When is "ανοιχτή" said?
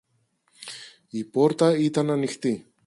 2.11-2.73